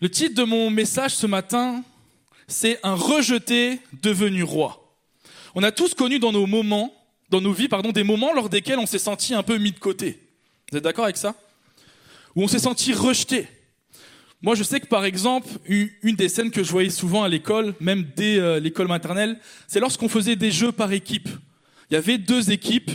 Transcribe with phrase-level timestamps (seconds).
[0.00, 1.84] Le titre de mon message ce matin,
[2.48, 4.92] c'est Un rejeté devenu roi.
[5.54, 6.92] On a tous connu dans nos moments,
[7.30, 9.78] dans nos vies, pardon, des moments lors desquels on s'est senti un peu mis de
[9.78, 10.18] côté.
[10.70, 11.36] Vous êtes d'accord avec ça?
[12.34, 13.46] Où on s'est senti rejeté.
[14.42, 17.74] Moi, je sais que par exemple, une des scènes que je voyais souvent à l'école,
[17.78, 19.38] même dès euh, l'école maternelle,
[19.68, 21.28] c'est lorsqu'on faisait des jeux par équipe.
[21.88, 22.90] Il y avait deux équipes,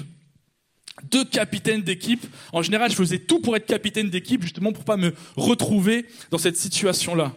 [1.04, 2.26] deux capitaines d'équipe.
[2.54, 6.38] En général, je faisais tout pour être capitaine d'équipe, justement pour pas me retrouver dans
[6.38, 7.34] cette situation-là.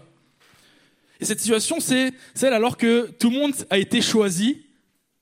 [1.21, 4.63] Et cette situation, c'est celle alors que tout le monde a été choisi.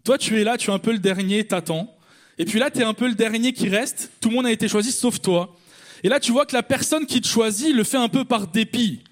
[0.05, 1.95] Toi, tu es là, tu es un peu le dernier, t'attends.
[2.39, 4.11] Et puis là, tu es un peu le dernier qui reste.
[4.21, 5.55] Tout le monde a été choisi sauf toi.
[6.03, 8.47] Et là, tu vois que la personne qui te choisit le fait un peu par
[8.47, 9.03] dépit.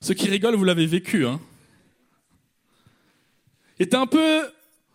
[0.00, 1.26] Ceux qui rigolent, vous l'avez vécu.
[1.26, 1.40] Hein.
[3.80, 4.42] Et t'es un peu...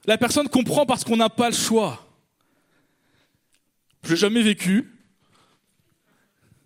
[0.05, 2.07] La personne comprend parce qu'on n'a pas le choix.
[4.03, 4.91] Je l'ai jamais vécu.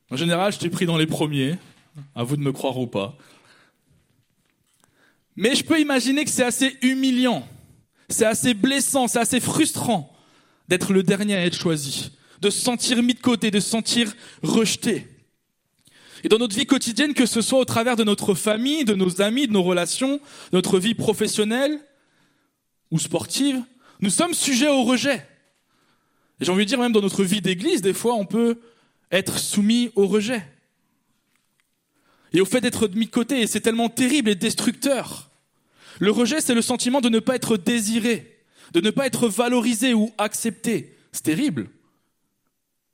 [0.09, 1.57] En général, je t'ai pris dans les premiers.
[2.13, 3.17] À vous de me croire ou pas.
[5.35, 7.45] Mais je peux imaginer que c'est assez humiliant,
[8.09, 10.13] c'est assez blessant, c'est assez frustrant
[10.67, 12.11] d'être le dernier à être choisi,
[12.41, 15.07] de se sentir mis de côté, de se sentir rejeté.
[16.23, 19.21] Et dans notre vie quotidienne, que ce soit au travers de notre famille, de nos
[19.21, 20.17] amis, de nos relations,
[20.51, 21.79] de notre vie professionnelle
[22.89, 23.61] ou sportive,
[23.99, 25.27] nous sommes sujets au rejet.
[26.39, 28.59] Et j'ai envie de dire, même dans notre vie d'église, des fois, on peut
[29.11, 30.45] être soumis au rejet
[32.33, 33.41] et au fait d'être mis de côté.
[33.41, 35.29] Et c'est tellement terrible et destructeur.
[35.99, 38.39] Le rejet, c'est le sentiment de ne pas être désiré,
[38.73, 40.97] de ne pas être valorisé ou accepté.
[41.11, 41.69] C'est terrible.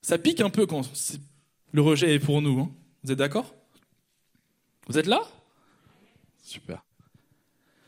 [0.03, 0.83] Ça pique un peu quand
[1.72, 2.59] le rejet est pour nous.
[2.59, 2.72] Hein.
[3.03, 3.55] Vous êtes d'accord?
[4.88, 5.22] Vous êtes là?
[6.44, 6.83] Super.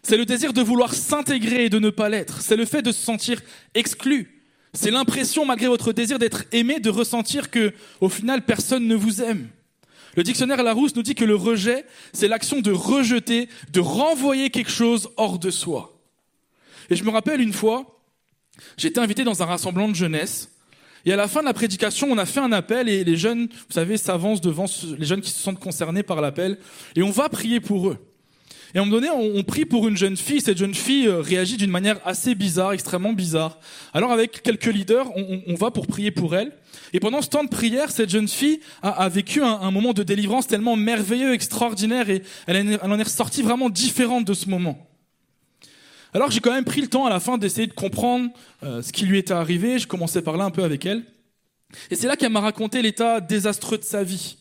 [0.02, 2.42] C'est le désir de vouloir s'intégrer et de ne pas l'être.
[2.42, 3.42] C'est le fait de se sentir
[3.74, 4.43] exclu.
[4.74, 9.22] C'est l'impression, malgré votre désir d'être aimé, de ressentir que, au final, personne ne vous
[9.22, 9.50] aime.
[10.16, 14.72] Le dictionnaire Larousse nous dit que le rejet, c'est l'action de rejeter, de renvoyer quelque
[14.72, 16.00] chose hors de soi.
[16.90, 18.00] Et je me rappelle une fois,
[18.78, 20.50] j'étais invité dans un rassemblement de jeunesse,
[21.06, 23.48] et à la fin de la prédication, on a fait un appel, et les jeunes,
[23.48, 24.66] vous savez, s'avancent devant
[24.98, 26.58] les jeunes qui se sentent concernés par l'appel,
[26.96, 27.98] et on va prier pour eux.
[28.74, 30.42] Et à un moment donné, on, prie pour une jeune fille.
[30.42, 33.60] Cette jeune fille euh, réagit d'une manière assez bizarre, extrêmement bizarre.
[33.94, 36.52] Alors avec quelques leaders, on, va pour prier pour elle.
[36.92, 40.48] Et pendant ce temps de prière, cette jeune fille a, vécu un, moment de délivrance
[40.48, 44.78] tellement merveilleux, extraordinaire, et elle, en est ressortie vraiment différente de ce moment.
[46.16, 48.30] Alors j'ai quand même pris le temps à la fin d'essayer de comprendre
[48.64, 49.80] euh, ce qui lui était arrivé.
[49.80, 51.04] Je commençais par là un peu avec elle.
[51.90, 54.38] Et c'est là qu'elle m'a raconté l'état désastreux de sa vie.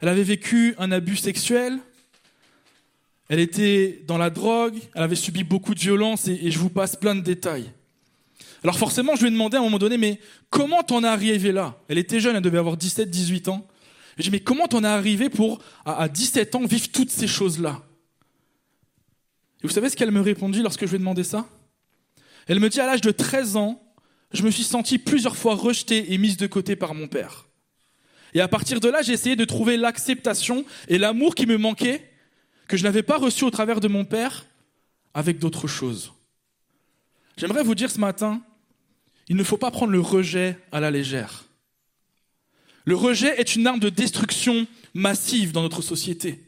[0.00, 1.78] Elle avait vécu un abus sexuel,
[3.28, 6.96] elle était dans la drogue, elle avait subi beaucoup de violence et, je vous passe
[6.96, 7.70] plein de détails.
[8.62, 10.20] Alors forcément, je lui ai demandé à un moment donné, mais
[10.50, 11.76] comment t'en es arrivé là?
[11.88, 13.66] Elle était jeune, elle devait avoir 17, 18 ans.
[14.16, 17.10] Je lui ai dit, mais comment t'en es arrivé pour, à, 17 ans, vivre toutes
[17.10, 17.82] ces choses-là?
[19.62, 21.46] Et vous savez ce qu'elle me répondit lorsque je lui ai demandé ça?
[22.46, 23.82] Elle me dit, à l'âge de 13 ans,
[24.32, 27.46] je me suis senti plusieurs fois rejetée et mise de côté par mon père.
[28.34, 32.10] Et à partir de là, j'ai essayé de trouver l'acceptation et l'amour qui me manquait
[32.68, 34.46] que je n'avais pas reçu au travers de mon Père
[35.12, 36.12] avec d'autres choses.
[37.36, 38.42] J'aimerais vous dire ce matin,
[39.28, 41.44] il ne faut pas prendre le rejet à la légère.
[42.84, 46.40] Le rejet est une arme de destruction massive dans notre société.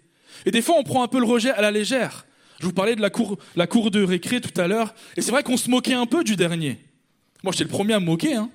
[0.45, 2.27] Et des fois, on prend un peu le rejet à la légère.
[2.61, 3.39] Je vous parlais de la cour,
[3.91, 6.79] de récré tout à l'heure, et c'est vrai qu'on se moquait un peu du dernier.
[7.43, 8.35] Moi, j'étais le premier à me moquer.
[8.35, 8.51] Hein.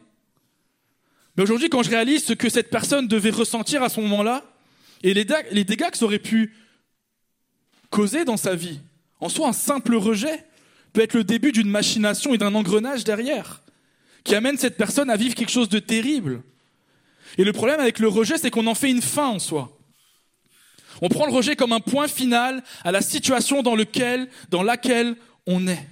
[1.36, 4.44] Mais aujourd'hui, quand je réalise ce que cette personne devait ressentir à ce moment-là,
[5.04, 6.54] et les, les dégâts que ça aurait pu
[7.92, 8.80] causer dans sa vie.
[9.20, 10.44] En soi, un simple rejet
[10.94, 13.62] peut être le début d'une machination et d'un engrenage derrière,
[14.24, 16.42] qui amène cette personne à vivre quelque chose de terrible.
[17.38, 19.78] Et le problème avec le rejet, c'est qu'on en fait une fin en soi.
[21.02, 25.16] On prend le rejet comme un point final à la situation dans, lequel, dans laquelle
[25.46, 25.88] on est.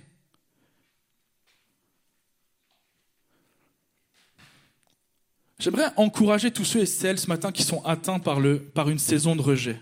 [5.60, 9.42] J'aimerais encourager tous ceux et celles ce matin qui sont atteints par une saison de
[9.42, 9.80] rejet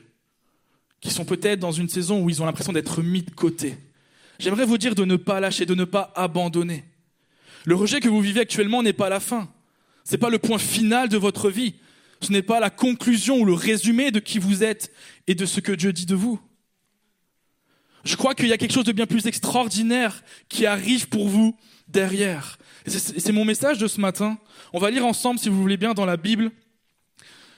[1.07, 3.77] qui sont peut-être dans une saison où ils ont l'impression d'être mis de côté.
[4.39, 6.83] J'aimerais vous dire de ne pas lâcher, de ne pas abandonner.
[7.63, 9.49] Le rejet que vous vivez actuellement n'est pas la fin.
[10.03, 11.75] Ce n'est pas le point final de votre vie.
[12.21, 14.91] Ce n'est pas la conclusion ou le résumé de qui vous êtes
[15.27, 16.41] et de ce que Dieu dit de vous.
[18.03, 21.55] Je crois qu'il y a quelque chose de bien plus extraordinaire qui arrive pour vous
[21.87, 22.57] derrière.
[22.85, 24.37] C'est mon message de ce matin.
[24.73, 26.51] On va lire ensemble, si vous voulez bien, dans la Bible,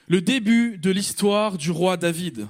[0.06, 2.46] le début de l'histoire du roi David.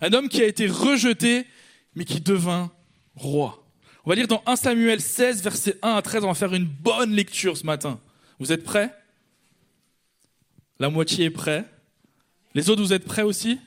[0.00, 1.46] Un homme qui a été rejeté,
[1.94, 2.70] mais qui devint
[3.14, 3.64] roi.
[4.04, 6.24] On va lire dans 1 Samuel 16, versets 1 à 13.
[6.24, 8.00] On va faire une bonne lecture ce matin.
[8.38, 8.94] Vous êtes prêts?
[10.78, 11.64] La moitié est prêt.
[12.54, 13.58] Les autres, vous êtes prêts aussi?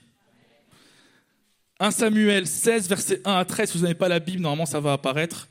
[1.80, 3.72] 1 Samuel 16, verset 1 à 13.
[3.72, 5.48] Si vous n'avez pas la Bible, normalement ça va apparaître.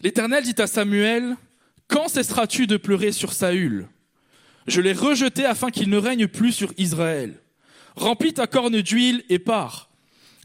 [0.00, 1.36] L'Éternel dit à Samuel,
[1.88, 3.88] Quand cesseras-tu de pleurer sur Saül?
[4.66, 7.40] Je l'ai rejeté afin qu'il ne règne plus sur Israël.
[7.96, 9.90] Remplis ta corne d'huile et pars.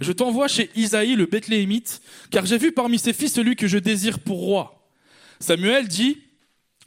[0.02, 2.02] Je t'envoie chez Isaïe le Bethléemite,
[2.32, 4.90] car j'ai vu parmi ses fils celui que je désire pour roi.
[5.40, 6.22] Samuel dit,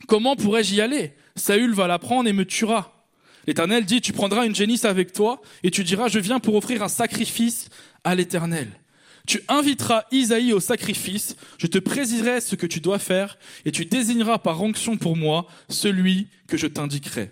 [0.07, 1.15] Comment pourrais-je y aller?
[1.37, 3.07] Saül va la prendre et me tuera.
[3.47, 6.83] L'Éternel dit, Tu prendras une génisse avec toi, et tu diras, Je viens pour offrir
[6.83, 7.69] un sacrifice
[8.05, 8.69] à l'Éternel.
[9.29, 13.85] Tu inviteras Isaïe au sacrifice, je te présiderai ce que tu dois faire, et tu
[13.85, 17.31] désigneras par onction pour moi celui que je t'indiquerai.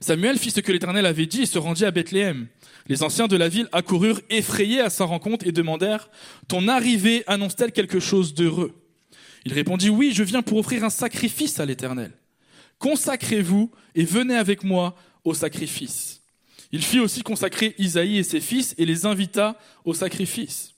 [0.00, 2.48] Samuel fit ce que l'Éternel avait dit et se rendit à Bethléem.
[2.86, 6.08] Les anciens de la ville accoururent effrayés à sa rencontre et demandèrent,
[6.48, 8.72] Ton arrivée annonce-t-elle quelque chose d'heureux?
[9.44, 12.12] Il répondit, Oui, je viens pour offrir un sacrifice à l'Éternel.
[12.78, 16.19] Consacrez-vous et venez avec moi au sacrifice.
[16.72, 20.74] Il fit aussi consacrer Isaïe et ses fils et les invita au sacrifice.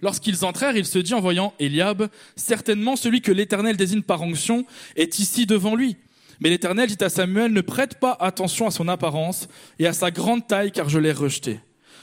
[0.00, 4.64] Lorsqu'ils entrèrent, il se dit en voyant Eliab, certainement celui que l'Éternel désigne par onction
[4.96, 5.96] est ici devant lui.
[6.40, 9.48] Mais l'Éternel dit à Samuel, ne prête pas attention à son apparence
[9.78, 11.60] et à sa grande taille, car je l'ai rejeté.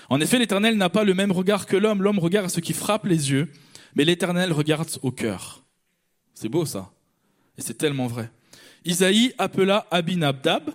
[0.10, 2.04] En effet, l'Éternel n'a pas le même regard que l'homme.
[2.04, 3.50] L'homme regarde à ce qui frappe les yeux,
[3.96, 5.64] mais l'Éternel regarde au cœur.
[6.34, 6.92] C'est beau ça.
[7.58, 8.30] Et c'est tellement vrai.
[8.84, 10.70] Isaïe appela Abinabdab,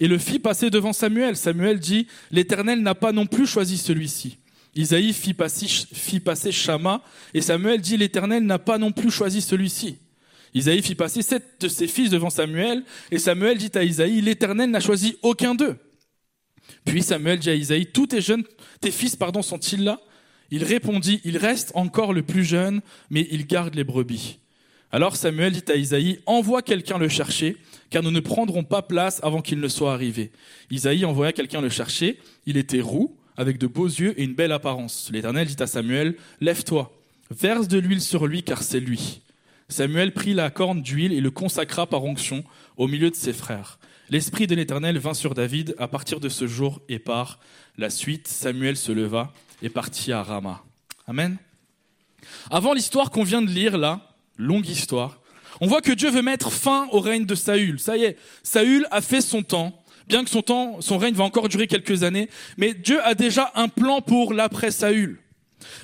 [0.00, 1.36] et le fit passer devant Samuel.
[1.36, 4.38] Samuel dit, l'Éternel n'a pas non plus choisi celui-ci.
[4.74, 6.22] Isaïe fit passer, fit
[7.34, 9.98] et Samuel dit, l'Éternel n'a pas non plus choisi celui-ci.
[10.54, 14.70] Isaïe fit passer sept de ses fils devant Samuel, et Samuel dit à Isaïe, l'Éternel
[14.70, 15.76] n'a choisi aucun d'eux.
[16.84, 18.44] Puis Samuel dit à Isaïe, tous tes jeunes,
[18.80, 20.00] tes fils, pardon, sont-ils là?
[20.50, 22.80] Il répondit, il reste encore le plus jeune,
[23.10, 24.39] mais il garde les brebis.
[24.92, 27.56] Alors Samuel dit à Isaïe, envoie quelqu'un le chercher,
[27.90, 30.32] car nous ne prendrons pas place avant qu'il ne soit arrivé.
[30.70, 34.52] Isaïe envoya quelqu'un le chercher, il était roux, avec de beaux yeux et une belle
[34.52, 35.08] apparence.
[35.12, 36.92] L'Éternel dit à Samuel, lève-toi,
[37.30, 39.20] verse de l'huile sur lui, car c'est lui.
[39.68, 42.44] Samuel prit la corne d'huile et le consacra par onction
[42.76, 43.78] au milieu de ses frères.
[44.10, 47.38] L'Esprit de l'Éternel vint sur David à partir de ce jour et par
[47.78, 49.32] la suite, Samuel se leva
[49.62, 50.64] et partit à Rama.
[51.06, 51.38] Amen.
[52.50, 54.09] Avant l'histoire qu'on vient de lire là,
[54.40, 55.20] longue histoire,
[55.60, 57.78] on voit que Dieu veut mettre fin au règne de Saül.
[57.78, 59.78] Ça y est, Saül a fait son temps,
[60.08, 63.52] bien que son temps, son règne va encore durer quelques années, mais Dieu a déjà
[63.54, 65.18] un plan pour l'après Saül.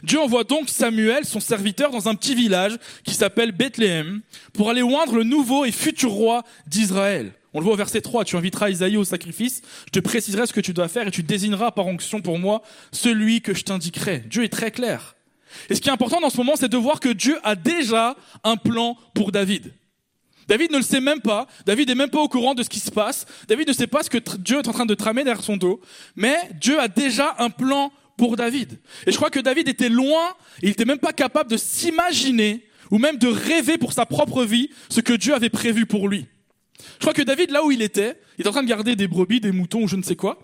[0.03, 4.23] Dieu envoie donc Samuel, son serviteur, dans un petit village qui s'appelle Bethléem,
[4.55, 7.33] pour aller oindre le nouveau et futur roi d'Israël.
[7.53, 10.53] On le voit au verset 3, tu inviteras Isaïe au sacrifice, je te préciserai ce
[10.53, 12.63] que tu dois faire et tu désigneras par onction pour moi
[12.93, 14.21] celui que je t'indiquerai.
[14.21, 15.16] Dieu est très clair.
[15.71, 18.17] Et ce qui est important dans ce moment, c'est de voir que Dieu a déjà
[18.45, 19.73] un plan pour David.
[20.49, 21.47] David ne le sait même pas.
[21.65, 23.27] David n'est même pas au courant de ce qui se passe.
[23.49, 25.81] David ne sait pas ce que Dieu est en train de tramer derrière son dos.
[26.15, 28.79] Mais Dieu a déjà un plan pour David.
[29.07, 32.99] Et je crois que David était loin, il n'était même pas capable de s'imaginer ou
[32.99, 36.27] même de rêver pour sa propre vie ce que Dieu avait prévu pour lui.
[36.95, 39.09] Je crois que David, là où il était, il est en train de garder des
[39.09, 40.39] brebis, des moutons ou je ne sais quoi.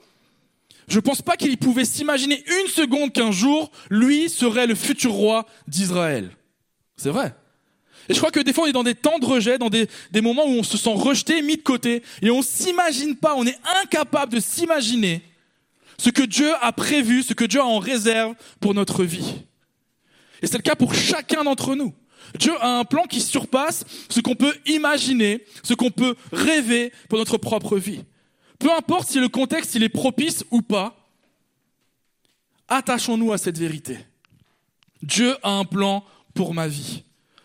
[0.88, 5.12] Je ne pense pas qu'il pouvait s'imaginer une seconde qu'un jour, lui serait le futur
[5.12, 6.30] roi d'Israël.
[6.96, 7.34] C'est vrai.
[8.08, 9.88] Et je crois que des fois, on est dans des temps de rejet, dans des,
[10.10, 13.46] des moments où on se sent rejeté, mis de côté, et on s'imagine pas, on
[13.46, 15.22] est incapable de s'imaginer
[15.98, 19.34] ce que Dieu a prévu, ce que Dieu a en réserve pour notre vie.
[20.42, 21.94] Et c'est le cas pour chacun d'entre nous.
[22.38, 27.18] Dieu a un plan qui surpasse ce qu'on peut imaginer, ce qu'on peut rêver pour
[27.18, 28.02] notre propre vie.
[28.62, 30.94] Peu importe si le contexte il est propice ou pas,
[32.68, 33.98] attachons-nous à cette vérité.
[35.02, 37.02] Dieu a un plan pour ma vie.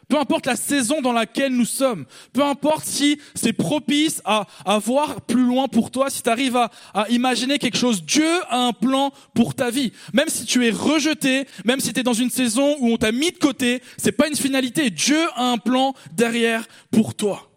[0.10, 4.46] Peu importe la saison dans laquelle nous sommes, peu importe si c'est propice à,
[4.78, 8.68] voir plus loin pour toi, si tu arrives à, à imaginer quelque chose, Dieu a
[8.68, 9.94] un plan pour ta vie.
[10.14, 13.12] Même si tu es rejeté, même si tu es dans une saison où on t'a
[13.12, 14.92] mis de côté, c'est pas une finalité.
[14.92, 17.50] Dieu a un plan derrière pour toi.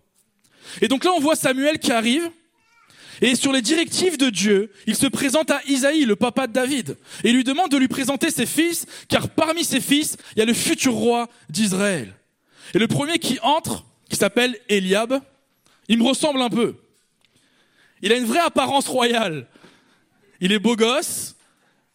[0.80, 2.30] Et donc là, on voit Samuel qui arrive,
[3.20, 6.96] et sur les directives de Dieu, il se présente à Isaïe, le papa de David,
[7.22, 10.46] et lui demande de lui présenter ses fils, car parmi ses fils, il y a
[10.46, 12.14] le futur roi d'Israël.
[12.74, 15.20] Et le premier qui entre, qui s'appelle Eliab,
[15.88, 16.76] il me ressemble un peu.
[18.02, 19.46] Il a une vraie apparence royale.
[20.40, 21.36] Il est beau gosse,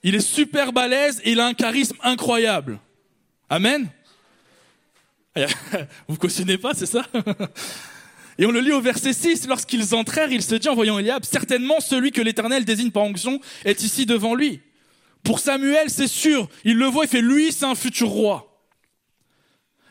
[0.03, 2.79] il est super balèze et il a un charisme incroyable.
[3.49, 3.89] Amen.
[6.07, 7.05] Vous cautionnez pas, c'est ça?
[8.37, 11.23] Et on le lit au verset 6, lorsqu'ils entrèrent, il se dit en voyant Eliab,
[11.23, 14.61] certainement celui que l'Éternel désigne par onction est ici devant lui.
[15.23, 18.61] Pour Samuel, c'est sûr, il le voit, il fait, lui, c'est un futur roi.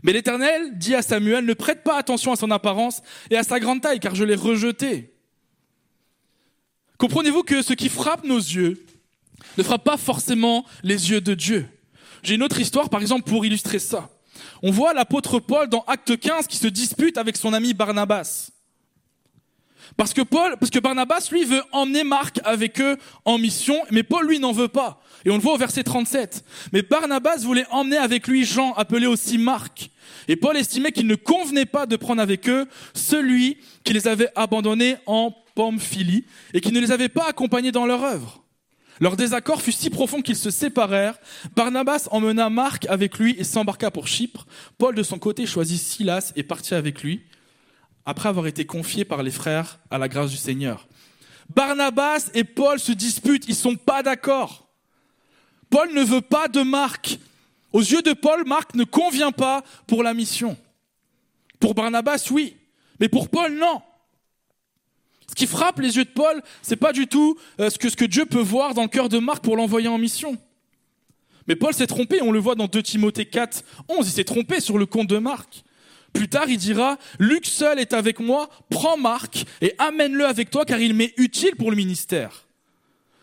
[0.02, 3.58] Mais l'Éternel dit à Samuel, ne prête pas attention à son apparence et à sa
[3.58, 5.14] grande taille, car je l'ai rejeté.
[6.98, 8.84] Comprenez-vous que ce qui frappe nos yeux
[9.56, 11.66] ne frappe pas forcément les yeux de Dieu?
[12.22, 14.10] J'ai une autre histoire, par exemple, pour illustrer ça.
[14.66, 18.50] On voit l'apôtre Paul dans Acte 15 qui se dispute avec son ami Barnabas.
[19.98, 24.02] Parce que Paul, parce que Barnabas, lui, veut emmener Marc avec eux en mission, mais
[24.02, 25.02] Paul, lui, n'en veut pas.
[25.26, 26.46] Et on le voit au verset 37.
[26.72, 29.90] Mais Barnabas voulait emmener avec lui Jean, appelé aussi Marc.
[30.28, 34.30] Et Paul estimait qu'il ne convenait pas de prendre avec eux celui qui les avait
[34.34, 38.43] abandonnés en Pamphylie et qui ne les avait pas accompagnés dans leur œuvre.
[39.00, 41.18] Leur désaccord fut si profond qu'ils se séparèrent.
[41.56, 44.46] Barnabas emmena Marc avec lui et s'embarqua pour Chypre.
[44.78, 47.24] Paul, de son côté, choisit Silas et partit avec lui,
[48.06, 50.86] après avoir été confié par les frères à la grâce du Seigneur.
[51.54, 54.68] Barnabas et Paul se disputent, ils sont pas d'accord.
[55.70, 57.18] Paul ne veut pas de Marc.
[57.72, 60.56] Aux yeux de Paul, Marc ne convient pas pour la mission.
[61.58, 62.56] Pour Barnabas, oui,
[63.00, 63.82] mais pour Paul, non.
[65.28, 67.96] Ce qui frappe les yeux de Paul, c'est pas du tout euh, ce que, ce
[67.96, 70.36] que Dieu peut voir dans le cœur de Marc pour l'envoyer en mission.
[71.46, 74.60] Mais Paul s'est trompé, on le voit dans 2 Timothée 4, 11, il s'est trompé
[74.60, 75.62] sur le compte de Marc.
[76.12, 80.64] Plus tard, il dira, Luc seul est avec moi, prends Marc et amène-le avec toi
[80.64, 82.46] car il m'est utile pour le ministère.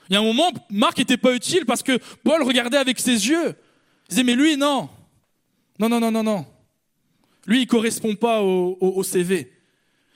[0.10, 3.30] Il y a un moment, Marc n'était pas utile parce que Paul regardait avec ses
[3.30, 3.48] yeux.
[3.48, 4.90] Il disait, mais lui, non.
[5.80, 6.46] Non, non, non, non, non.
[7.48, 9.50] Lui, il correspond pas au, au CV.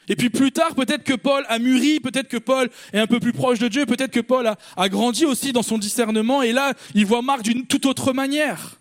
[0.07, 3.19] Et puis plus tard, peut-être que Paul a mûri, peut-être que Paul est un peu
[3.19, 6.73] plus proche de Dieu, peut-être que Paul a, grandi aussi dans son discernement, et là,
[6.93, 8.79] il voit Marc d'une toute autre manière.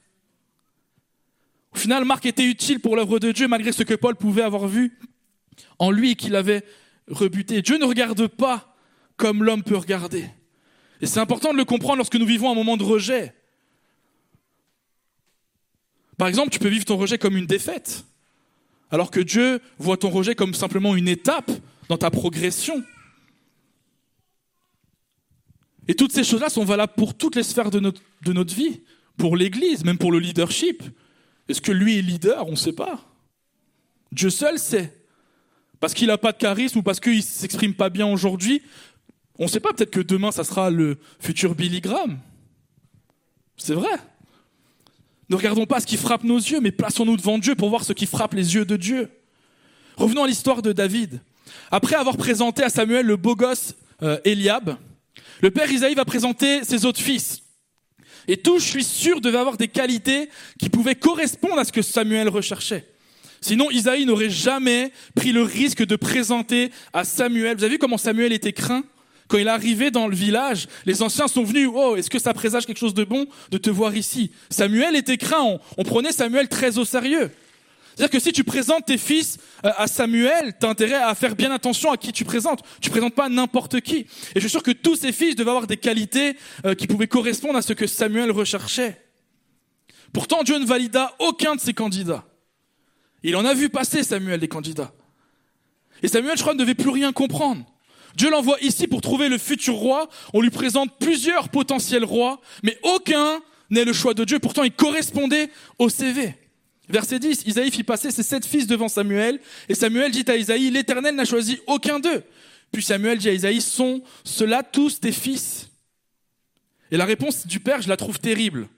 [1.74, 4.68] Au final, Marc était utile pour l'œuvre de Dieu, malgré ce que Paul pouvait avoir
[4.68, 4.98] vu
[5.78, 6.64] en lui qu'il avait
[7.08, 7.62] rebuté.
[7.62, 8.76] Dieu ne regarde pas
[9.16, 10.26] comme l'homme peut regarder.
[11.00, 13.34] Et c'est important de le comprendre lorsque nous vivons un moment de rejet.
[16.16, 18.04] Par exemple, tu peux vivre ton rejet comme une défaite
[18.90, 21.50] alors que Dieu voit ton rejet comme simplement une étape
[21.88, 22.82] dans ta progression.
[25.88, 28.82] Et toutes ces choses-là sont valables pour toutes les sphères de notre, de notre vie,
[29.16, 30.82] pour l'Église, même pour le leadership.
[31.48, 32.46] Est-ce que lui est leader?
[32.46, 33.04] On ne sait pas.
[34.12, 34.96] Dieu seul sait.
[35.80, 38.62] Parce qu'il n'a pas de charisme ou parce qu'il ne s'exprime pas bien aujourd'hui,
[39.38, 42.18] on ne sait pas, peut-être que demain, ça sera le futur Billy Graham.
[43.56, 43.90] C'est vrai.
[45.28, 47.92] Ne regardons pas ce qui frappe nos yeux, mais plaçons-nous devant Dieu pour voir ce
[47.92, 49.10] qui frappe les yeux de Dieu.
[49.96, 51.20] Revenons à l'histoire de David.
[51.70, 54.76] Après avoir présenté à Samuel le beau gosse euh, Eliab,
[55.40, 57.42] le père Isaïe va présenter ses autres fils.
[58.26, 60.28] Et tous, je suis sûr, devaient avoir des qualités
[60.58, 62.86] qui pouvaient correspondre à ce que Samuel recherchait.
[63.40, 67.58] Sinon, Isaïe n'aurait jamais pris le risque de présenter à Samuel.
[67.58, 68.84] Vous avez vu comment Samuel était craint?
[69.28, 71.68] Quand il est arrivé dans le village, les anciens sont venus.
[71.72, 74.30] Oh, est-ce que ça présage quelque chose de bon de te voir ici?
[74.50, 75.58] Samuel était craint.
[75.76, 77.30] On, prenait Samuel très au sérieux.
[77.94, 81.36] C'est-à-dire que si tu présentes tes fils euh, à Samuel, tu as intérêt à faire
[81.36, 82.62] bien attention à qui tu présentes.
[82.80, 83.98] Tu présentes pas n'importe qui.
[83.98, 87.06] Et je suis sûr que tous ces fils devaient avoir des qualités euh, qui pouvaient
[87.06, 89.00] correspondre à ce que Samuel recherchait.
[90.12, 92.24] Pourtant, Dieu ne valida aucun de ces candidats.
[93.22, 94.92] Il en a vu passer, Samuel, des candidats.
[96.02, 97.64] Et Samuel, je crois, ne devait plus rien comprendre.
[98.14, 100.08] Dieu l'envoie ici pour trouver le futur roi.
[100.32, 103.40] On lui présente plusieurs potentiels rois, mais aucun
[103.70, 104.38] n'est le choix de Dieu.
[104.38, 106.34] Pourtant, il correspondait au CV.
[106.88, 110.70] Verset 10, Isaïe fit passer ses sept fils devant Samuel, et Samuel dit à Isaïe,
[110.70, 112.22] l'Éternel n'a choisi aucun d'eux.
[112.72, 115.70] Puis Samuel dit à Isaïe, sont ceux-là tous tes fils?
[116.90, 118.68] Et la réponse du Père, je la trouve terrible.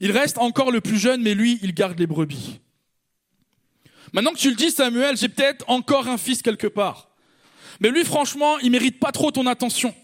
[0.00, 2.58] Il reste encore le plus jeune, mais lui, il garde les brebis.
[4.12, 7.09] Maintenant que tu le dis, Samuel, j'ai peut-être encore un fils quelque part.
[7.78, 9.94] Mais lui, franchement, il mérite pas trop ton attention.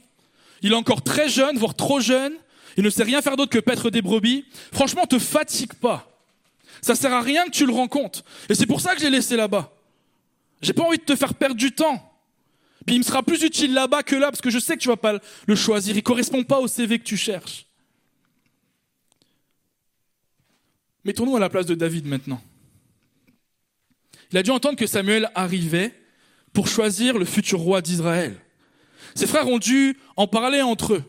[0.62, 2.34] Il est encore très jeune, voire trop jeune.
[2.76, 4.44] Il ne sait rien faire d'autre que paître des brebis.
[4.72, 6.10] Franchement, te fatigue pas.
[6.82, 8.22] Ça sert à rien que tu le rencontres.
[8.48, 9.72] Et c'est pour ça que j'ai laissé là-bas.
[10.62, 12.02] J'ai pas envie de te faire perdre du temps.
[12.86, 14.88] Puis il me sera plus utile là-bas que là, parce que je sais que tu
[14.88, 15.96] vas pas le choisir.
[15.96, 17.66] Il correspond pas au CV que tu cherches.
[21.04, 22.40] Mettons-nous à la place de David maintenant.
[24.32, 25.92] Il a dû entendre que Samuel arrivait
[26.56, 28.34] pour choisir le futur roi d'Israël.
[29.14, 31.04] Ses frères ont dû en parler entre eux.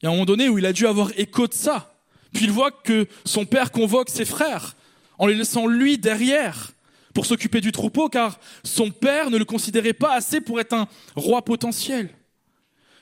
[0.00, 1.98] Il y a un moment donné où il a dû avoir écho de ça.
[2.32, 4.76] Puis il voit que son père convoque ses frères
[5.18, 6.70] en les laissant lui derrière
[7.12, 10.86] pour s'occuper du troupeau car son père ne le considérait pas assez pour être un
[11.16, 12.08] roi potentiel.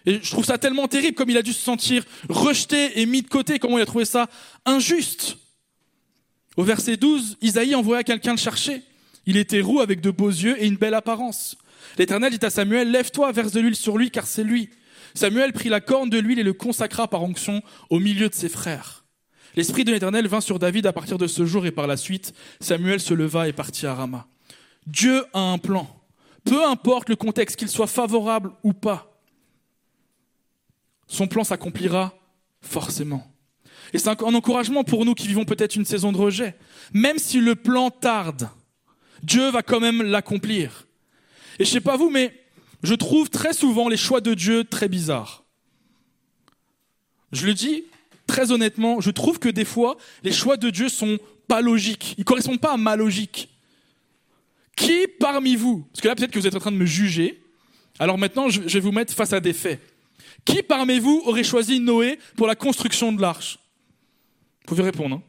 [0.07, 3.21] Et je trouve ça tellement terrible comme il a dû se sentir rejeté et mis
[3.21, 4.31] de côté, comment il a trouvé ça
[4.65, 5.37] injuste.
[6.57, 8.83] Au verset 12, Isaïe envoya quelqu'un le chercher.
[9.27, 11.57] Il était roux avec de beaux yeux et une belle apparence.
[11.99, 14.71] L'Éternel dit à Samuel, lève-toi, verse de l'huile sur lui, car c'est lui.
[15.15, 18.49] Samuel prit la corne de l'huile et le consacra par onction au milieu de ses
[18.49, 19.05] frères.
[19.57, 22.35] L'Esprit de l'Éternel vint sur David à partir de ce jour et par la suite,
[22.61, 24.27] Samuel se leva et partit à Rama.
[24.87, 25.89] Dieu a un plan.
[26.45, 29.11] Peu importe le contexte, qu'il soit favorable ou pas.
[31.07, 32.15] son plan s'accomplira
[32.61, 33.31] forcément.
[33.93, 36.57] Et c'est un encouragement pour nous qui vivons peut-être une saison de rejet.
[36.93, 38.49] Même si le plan tarde,
[39.25, 40.87] Dieu va quand même l'accomplir.
[41.59, 42.35] Et je sais pas vous, mais
[42.83, 45.45] je trouve très souvent les choix de Dieu très bizarres.
[47.33, 47.85] Je le dis
[48.27, 52.15] très honnêtement, je trouve que des fois, les choix de Dieu sont pas logiques.
[52.19, 53.49] Ils correspondent pas à ma logique.
[54.77, 57.43] Qui parmi vous, parce que là peut-être que vous êtes en train de me juger,
[57.99, 59.81] alors maintenant je vais vous mettre face à des faits.
[60.45, 63.59] Qui parmi vous aurait choisi Noé pour la construction de l'arche?
[64.63, 65.17] Vous pouvez répondre.
[65.17, 65.23] Hein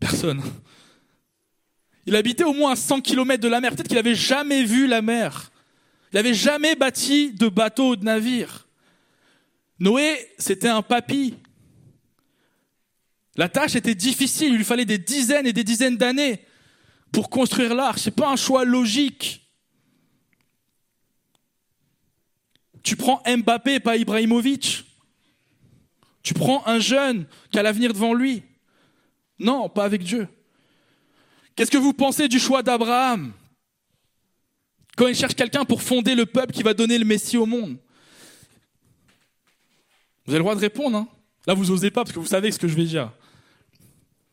[0.00, 0.42] Personne.
[2.06, 3.72] Il habitait au moins à 100 km de la mer.
[3.72, 5.50] Peut-être qu'il n'avait jamais vu la mer.
[6.12, 8.66] Il n'avait jamais bâti de bateau ou de navire.
[9.78, 11.34] Noé, c'était un papy.
[13.36, 14.52] La tâche était difficile.
[14.52, 16.44] Il lui fallait des dizaines et des dizaines d'années
[17.12, 18.02] pour construire l'arche.
[18.02, 19.42] Ce n'est pas un choix logique.
[22.82, 24.84] Tu prends Mbappé pas Ibrahimovic.
[26.22, 28.42] Tu prends un jeune qui a l'avenir devant lui.
[29.38, 30.28] Non, pas avec Dieu.
[31.54, 33.32] Qu'est-ce que vous pensez du choix d'Abraham
[34.96, 37.78] quand il cherche quelqu'un pour fonder le peuple qui va donner le Messie au monde
[40.26, 40.98] Vous avez le droit de répondre.
[40.98, 41.08] Hein
[41.46, 43.10] Là, vous n'osez pas parce que vous savez ce que je vais dire.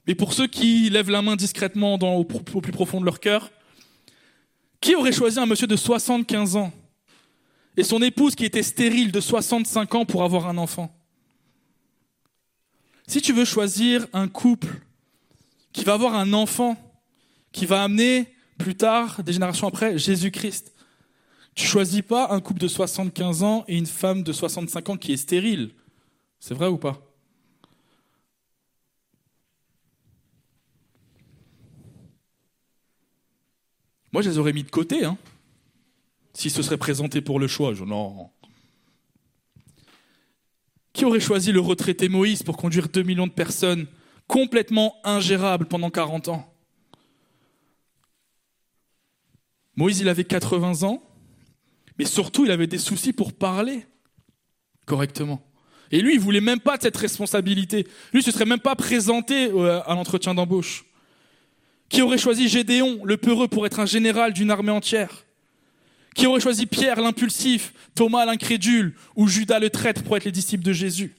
[0.05, 3.51] Mais pour ceux qui lèvent la main discrètement au plus profond de leur cœur,
[4.81, 6.73] qui aurait choisi un monsieur de 75 ans
[7.77, 10.93] et son épouse qui était stérile de 65 ans pour avoir un enfant?
[13.07, 14.81] Si tu veux choisir un couple
[15.73, 16.77] qui va avoir un enfant,
[17.51, 20.73] qui va amener plus tard, des générations après, Jésus-Christ.
[21.55, 25.13] Tu choisis pas un couple de 75 ans et une femme de 65 ans qui
[25.13, 25.71] est stérile.
[26.39, 27.01] C'est vrai ou pas?
[34.11, 35.17] Moi, je les aurais mis de côté, hein,
[36.33, 37.73] s'ils se seraient présentés pour le choix.
[37.73, 38.29] Je, non.
[40.93, 43.85] Qui aurait choisi le retraité Moïse pour conduire 2 millions de personnes
[44.27, 46.58] complètement ingérable pendant 40 ans?
[49.79, 51.01] Moïse, il avait 80 ans,
[51.97, 53.85] mais surtout, il avait des soucis pour parler
[54.85, 55.41] correctement.
[55.89, 57.87] Et lui, il voulait même pas de cette responsabilité.
[58.11, 60.83] Lui, il se serait même pas présenté euh, à l'entretien d'embauche.
[61.87, 65.25] Qui aurait choisi Gédéon, le peureux, pour être un général d'une armée entière?
[66.13, 70.65] Qui aurait choisi Pierre, l'impulsif, Thomas, l'incrédule, ou Judas, le traître, pour être les disciples
[70.65, 71.15] de Jésus?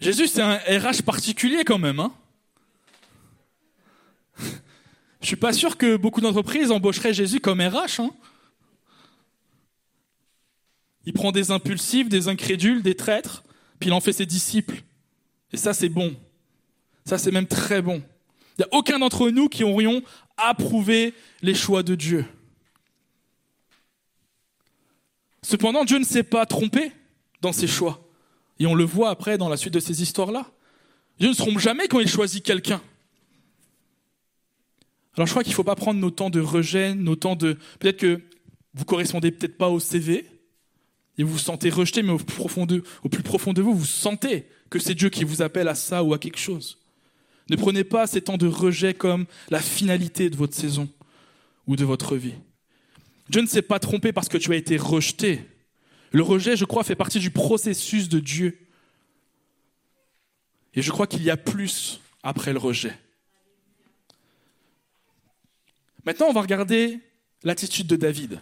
[0.00, 2.00] Jésus, c'est un RH particulier quand même.
[2.00, 2.12] Hein
[5.21, 8.00] Je suis pas sûr que beaucoup d'entreprises embaucheraient Jésus comme RH.
[8.00, 8.10] Hein
[11.06, 13.42] il prend des impulsifs, des incrédules, des traîtres,
[13.78, 14.82] puis il en fait ses disciples.
[15.52, 16.14] Et ça, c'est bon.
[17.06, 18.02] Ça, c'est même très bon.
[18.58, 20.02] Il n'y a aucun d'entre nous qui aurions
[20.36, 22.26] approuvé les choix de Dieu.
[25.42, 26.92] Cependant, Dieu ne s'est pas trompé
[27.40, 28.06] dans ses choix.
[28.58, 30.46] Et on le voit après dans la suite de ces histoires-là.
[31.18, 32.82] Dieu ne se trompe jamais quand il choisit quelqu'un.
[35.16, 37.58] Alors je crois qu'il ne faut pas prendre nos temps de rejet, nos temps de...
[37.78, 38.20] Peut-être que
[38.74, 40.26] vous correspondez peut-être pas au CV,
[41.18, 44.78] et vous vous sentez rejeté, mais au au plus profond de vous, vous sentez que
[44.78, 46.78] c'est Dieu qui vous appelle à ça ou à quelque chose.
[47.50, 50.88] Ne prenez pas ces temps de rejet comme la finalité de votre saison
[51.66, 52.34] ou de votre vie.
[53.28, 55.40] Dieu ne s'est pas trompé parce que tu as été rejeté.
[56.12, 58.58] Le rejet, je crois, fait partie du processus de Dieu.
[60.74, 62.96] Et je crois qu'il y a plus après le rejet.
[66.04, 67.00] Maintenant, on va regarder
[67.44, 68.40] l'attitude de David.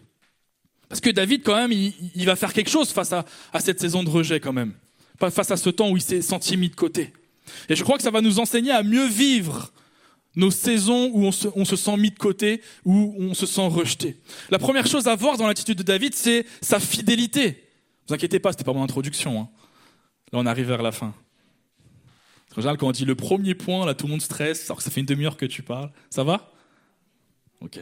[0.89, 3.25] Parce que David, quand même, il, va faire quelque chose face à,
[3.61, 4.75] cette saison de rejet, quand même.
[5.19, 7.13] Face à ce temps où il s'est senti mis de côté.
[7.69, 9.73] Et je crois que ça va nous enseigner à mieux vivre
[10.37, 13.67] nos saisons où on se, on se, sent mis de côté, où on se sent
[13.67, 14.17] rejeté.
[14.51, 17.69] La première chose à voir dans l'attitude de David, c'est sa fidélité.
[18.09, 19.41] Vous inquiétez pas, c'était pas mon introduction.
[19.41, 19.49] Hein.
[20.33, 21.15] Là, on arrive vers la fin.
[22.53, 24.83] En général, quand on dit le premier point, là, tout le monde stresse, alors que
[24.83, 25.91] ça fait une demi-heure que tu parles.
[26.11, 26.53] Ça va?
[27.61, 27.79] Ok.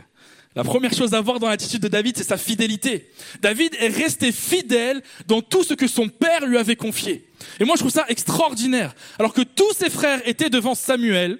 [0.55, 3.13] La première chose à voir dans l'attitude de David, c'est sa fidélité.
[3.41, 7.29] David est resté fidèle dans tout ce que son père lui avait confié.
[7.61, 8.95] Et moi, je trouve ça extraordinaire.
[9.21, 11.39] Alors que tous ses frères étaient devant Samuel,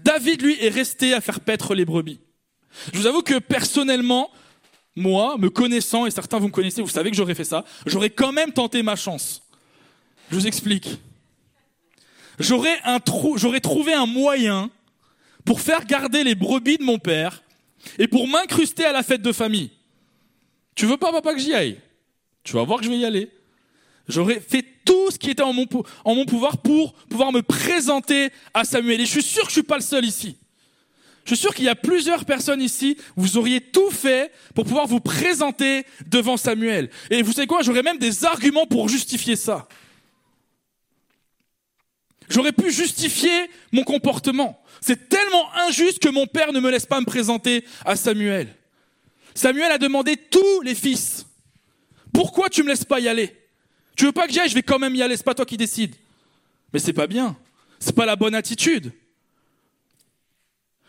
[0.00, 2.18] David, lui, est resté à faire paître les brebis.
[2.92, 4.30] Je vous avoue que personnellement,
[4.96, 8.10] moi, me connaissant, et certains vous me connaissez, vous savez que j'aurais fait ça, j'aurais
[8.10, 9.42] quand même tenté ma chance.
[10.30, 10.88] Je vous explique.
[12.40, 12.98] J'aurais, un
[13.36, 14.70] j'aurais trouvé un moyen
[15.44, 17.43] pour faire garder les brebis de mon père
[17.98, 19.70] et pour m'incruster à la fête de famille.
[20.74, 21.80] Tu veux pas, papa, que j'y aille?
[22.42, 23.30] Tu vas voir que je vais y aller.
[24.08, 25.66] J'aurais fait tout ce qui était en mon,
[26.04, 29.00] en mon pouvoir pour pouvoir me présenter à Samuel.
[29.00, 30.36] Et je suis sûr que je suis pas le seul ici.
[31.24, 34.86] Je suis sûr qu'il y a plusieurs personnes ici, vous auriez tout fait pour pouvoir
[34.86, 36.90] vous présenter devant Samuel.
[37.08, 39.66] Et vous savez quoi, j'aurais même des arguments pour justifier ça.
[42.28, 44.62] J'aurais pu justifier mon comportement.
[44.86, 48.54] C'est tellement injuste que mon père ne me laisse pas me présenter à Samuel.
[49.34, 51.24] Samuel a demandé tous les fils.
[52.12, 53.34] Pourquoi tu me laisses pas y aller?
[53.96, 54.50] Tu veux pas que j'y aille?
[54.50, 55.16] Je vais quand même y aller.
[55.16, 55.94] C'est pas toi qui décides.
[56.70, 57.34] Mais c'est pas bien.
[57.78, 58.92] C'est pas la bonne attitude.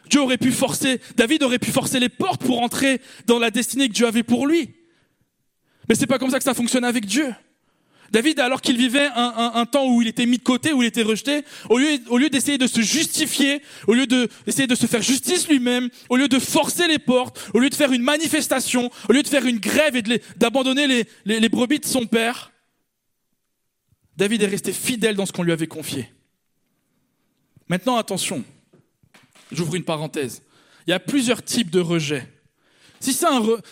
[0.10, 3.88] Dieu aurait pu forcer, David aurait pu forcer les portes pour entrer dans la destinée
[3.88, 4.76] que Dieu avait pour lui.
[5.88, 7.34] Mais c'est pas comme ça que ça fonctionne avec Dieu.
[8.16, 11.02] David, alors qu'il vivait un, temps où il était mis de côté, où il était
[11.02, 15.90] rejeté, au lieu, d'essayer de se justifier, au lieu d'essayer de se faire justice lui-même,
[16.08, 19.28] au lieu de forcer les portes, au lieu de faire une manifestation, au lieu de
[19.28, 22.54] faire une grève et d'abandonner les, brebis de son père,
[24.16, 26.10] David est resté fidèle dans ce qu'on lui avait confié.
[27.68, 28.46] Maintenant, attention,
[29.52, 30.42] j'ouvre une parenthèse.
[30.88, 32.26] Il y a plusieurs types de rejet.
[33.02, 33.14] Si,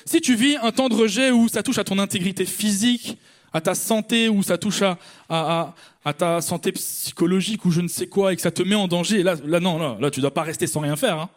[0.04, 3.18] si tu vis un temps de rejet où ça touche à ton intégrité physique,
[3.54, 4.98] à ta santé, où ça touche à,
[5.30, 8.76] à, à, ta santé psychologique ou je ne sais quoi, et que ça te met
[8.76, 11.20] en danger, là, là non, là, là tu dois pas rester sans rien faire.
[11.20, 11.30] Hein.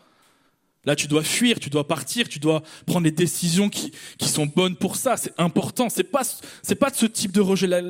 [0.87, 4.47] Là, tu dois fuir, tu dois partir, tu dois prendre les décisions qui, qui sont
[4.47, 5.17] bonnes pour ça.
[5.17, 5.89] C'est important.
[5.89, 6.23] C'est pas,
[6.63, 7.81] c'est pas de ce type de rejet-là,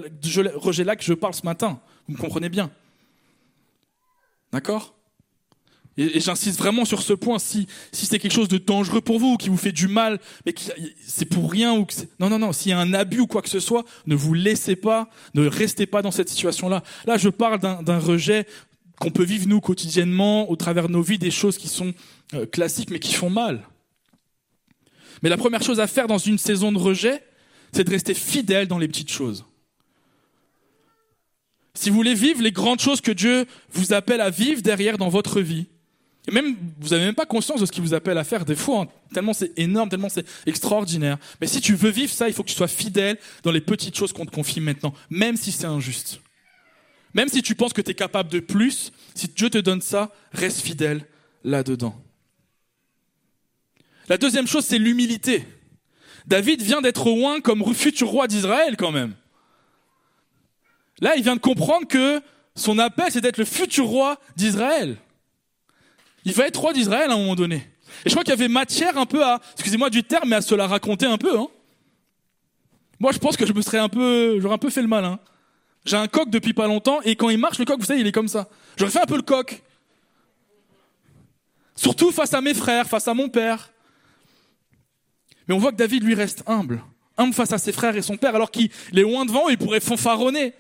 [0.55, 1.79] rejet-là que je parle ce matin.
[2.09, 2.71] Vous me comprenez bien.
[4.51, 4.96] D'accord?
[5.97, 7.39] Et, j'insiste vraiment sur ce point.
[7.39, 10.19] Si, si c'est quelque chose de dangereux pour vous, ou qui vous fait du mal,
[10.45, 10.71] mais qui,
[11.07, 12.53] c'est pour rien, ou que non, non, non.
[12.53, 15.47] S'il y a un abus ou quoi que ce soit, ne vous laissez pas, ne
[15.47, 16.83] restez pas dans cette situation-là.
[17.07, 18.47] Là, je parle d'un rejet
[19.01, 21.93] qu'on peut vivre nous quotidiennement au travers de nos vies, des choses qui sont
[22.35, 23.67] euh, classiques mais qui font mal.
[25.23, 27.23] Mais la première chose à faire dans une saison de rejet,
[27.73, 29.45] c'est de rester fidèle dans les petites choses.
[31.75, 35.11] Si vous voulez vivre les grandes choses que Dieu vous appelle à vivre derrière dans
[35.11, 35.67] votre vie,
[36.29, 38.57] et même, vous n'avez même pas conscience de ce qu'il vous appelle à faire des
[38.57, 38.89] fois, hein.
[39.15, 41.19] tellement c'est énorme, tellement c'est extraordinaire.
[41.41, 43.97] Mais si tu veux vivre ça, il faut que tu sois fidèle dans les petites
[43.97, 46.21] choses qu'on te confie maintenant, même si c'est injuste.
[47.15, 50.13] Même si tu penses que tu es capable de plus, si Dieu te donne ça,
[50.33, 51.07] reste fidèle
[51.45, 51.95] là-dedans.
[54.09, 55.45] La deuxième chose, c'est l'humilité.
[56.27, 59.15] David vient d'être loin comme futur roi d'Israël quand même.
[61.01, 62.21] Là, il vient de comprendre que
[62.57, 64.97] son appel, c'est d'être le futur roi d'Israël.
[66.27, 67.69] Il va être roi d'Israël à un moment donné.
[68.05, 70.41] Et je crois qu'il y avait matière un peu à, excusez-moi du terme, mais à
[70.41, 71.39] se la raconter un peu.
[71.39, 71.47] Hein.
[72.99, 75.21] Moi, je pense que je me serais un peu, j'aurais un peu fait le malin.
[75.85, 78.07] J'ai un coq depuis pas longtemps, et quand il marche, le coq, vous savez, il
[78.09, 78.49] est comme ça.
[78.77, 79.63] J'aurais fait un peu le coq.
[81.77, 83.71] Surtout face à mes frères, face à mon père.
[85.47, 86.83] Mais on voit que David, lui, reste humble.
[87.17, 89.79] Humble face à ses frères et son père, alors qu'il est loin devant, il pourrait
[89.79, 90.55] fanfaronner.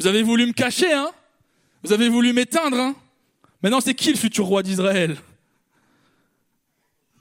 [0.00, 1.10] Vous avez voulu me cacher, hein
[1.84, 2.96] Vous avez voulu m'éteindre, hein
[3.62, 5.16] Maintenant, c'est qui le futur roi d'Israël?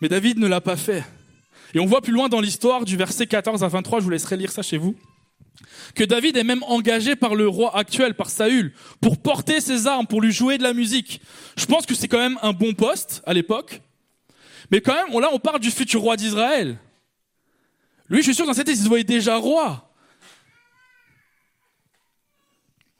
[0.01, 1.03] Mais David ne l'a pas fait.
[1.73, 4.37] Et on voit plus loin dans l'histoire, du verset 14 à 23, je vous laisserai
[4.37, 4.95] lire ça chez vous,
[5.93, 10.07] que David est même engagé par le roi actuel, par Saül, pour porter ses armes,
[10.07, 11.21] pour lui jouer de la musique.
[11.57, 13.81] Je pense que c'est quand même un bon poste à l'époque.
[14.71, 16.77] Mais quand même, là, on parle du futur roi d'Israël.
[18.09, 19.91] Lui, je suis sûr, dans cette tête, il se voyait déjà roi.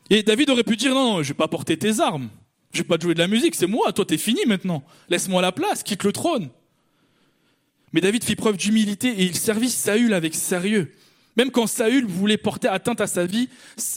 [0.10, 2.30] Et David aurait pu dire, non, non, je vais pas porter tes armes.
[2.76, 4.84] Je vais pas te jouer de la musique, c'est moi, toi t'es fini maintenant.
[5.08, 6.50] Laisse-moi la place, quitte le trône.
[7.94, 10.92] Mais David fit preuve d'humilité et il servit Saül avec sérieux.
[11.38, 13.48] Même quand Saül voulait porter atteinte à sa vie,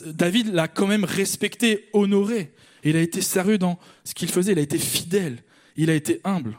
[0.06, 2.52] David l'a quand même respecté, honoré.
[2.84, 5.42] Il a été sérieux dans ce qu'il faisait, il a été fidèle,
[5.76, 6.56] il a été humble.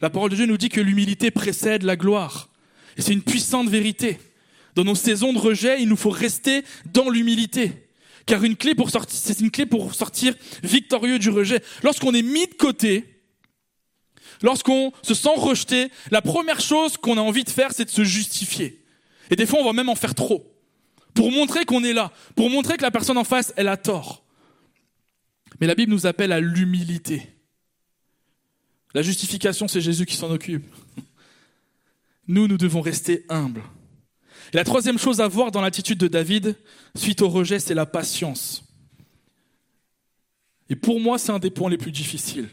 [0.00, 2.48] La parole de Dieu nous dit que l'humilité précède la gloire.
[2.96, 4.18] Et c'est une puissante vérité.
[4.74, 7.81] Dans nos saisons de rejet, il nous faut rester dans l'humilité.
[8.26, 11.62] Car une clé pour sortir, c'est une clé pour sortir victorieux du rejet.
[11.82, 13.20] Lorsqu'on est mis de côté,
[14.42, 18.04] lorsqu'on se sent rejeté, la première chose qu'on a envie de faire, c'est de se
[18.04, 18.84] justifier.
[19.30, 20.48] Et des fois, on va même en faire trop.
[21.14, 22.12] Pour montrer qu'on est là.
[22.36, 24.24] Pour montrer que la personne en face, elle a tort.
[25.60, 27.28] Mais la Bible nous appelle à l'humilité.
[28.94, 30.64] La justification, c'est Jésus qui s'en occupe.
[32.28, 33.62] Nous, nous devons rester humbles.
[34.52, 36.56] Et la troisième chose à voir dans l'attitude de David,
[36.94, 38.62] suite au rejet, c'est la patience.
[40.68, 42.48] Et pour moi, c'est un des points les plus difficiles.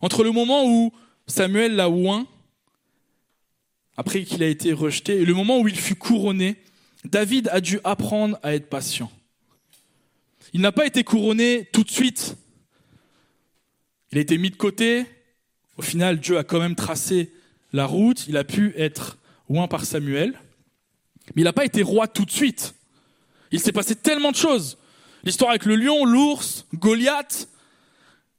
[0.00, 0.92] Entre le moment où
[1.26, 2.26] Samuel l'a oint,
[3.96, 6.56] après qu'il a été rejeté, et le moment où il fut couronné,
[7.04, 9.10] David a dû apprendre à être patient.
[10.54, 12.36] Il n'a pas été couronné tout de suite.
[14.12, 15.04] Il a été mis de côté.
[15.76, 17.32] Au final, Dieu a quand même tracé
[17.72, 18.26] la route.
[18.28, 20.38] Il a pu être oint par Samuel.
[21.34, 22.74] Mais il n'a pas été roi tout de suite.
[23.52, 24.78] Il s'est passé tellement de choses.
[25.24, 27.48] L'histoire avec le lion, l'ours, Goliath.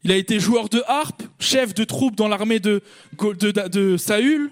[0.04, 2.82] Il a été joueur de harpe, chef de troupe dans l'armée de,
[3.19, 4.51] de, Saül.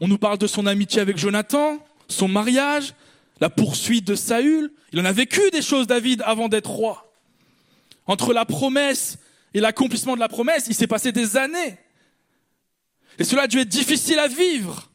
[0.00, 2.94] On nous parle de son amitié avec Jonathan, son mariage,
[3.40, 4.70] la poursuite de Saül.
[4.92, 7.12] Il en a vécu des choses, David, avant d'être roi.
[8.06, 9.18] Entre la promesse
[9.52, 11.78] et l'accomplissement de la promesse, il s'est passé des années.
[13.18, 14.90] Et cela a dû être difficile à vivre.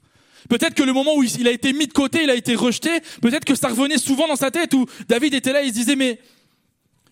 [0.49, 3.01] Peut-être que le moment où il a été mis de côté, il a été rejeté,
[3.21, 5.95] peut-être que ça revenait souvent dans sa tête où David était là, il se disait,
[5.95, 6.19] mais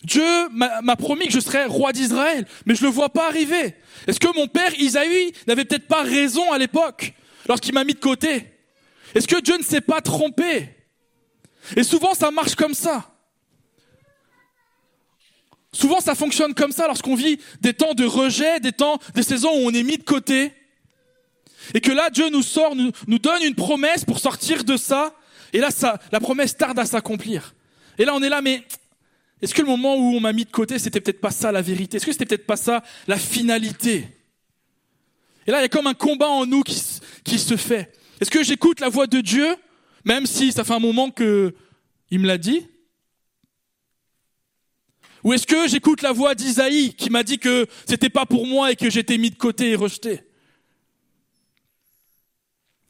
[0.04, 3.76] Dieu m'a promis que je serais roi d'Israël, mais je ne le vois pas arriver.
[4.08, 7.13] Est-ce que mon père Isaïe n'avait peut-être pas raison à l'époque,
[7.47, 8.45] lorsqu'il m'a mis de côté?
[9.13, 10.69] Est-ce que Dieu ne s'est pas trompé?
[11.76, 13.13] Et souvent ça marche comme ça.
[15.71, 19.52] Souvent ça fonctionne comme ça lorsqu'on vit des temps de rejet, des temps, des saisons
[19.52, 20.54] où on est mis de côté.
[21.73, 25.13] Et que là, Dieu nous sort, nous, nous donne une promesse pour sortir de ça.
[25.53, 27.56] Et là, ça, la promesse tarde à s'accomplir.
[27.97, 28.63] Et là, on est là, mais
[29.41, 31.62] est-ce que le moment où on m'a mis de côté, c'était peut-être pas ça la
[31.62, 31.97] vérité?
[31.97, 34.08] Est-ce que c'était peut-être pas ça la finalité?
[35.45, 36.82] Et là, il y a comme un combat en nous qui,
[37.23, 37.93] qui se fait.
[38.19, 39.56] Est-ce que j'écoute la voix de Dieu,
[40.06, 41.53] même si ça fait un moment que
[42.10, 42.65] il me l'a dit?
[45.23, 48.71] Ou est-ce que j'écoute la voix d'Isaïe qui m'a dit que c'était pas pour moi
[48.71, 50.21] et que j'étais mis de côté et rejeté?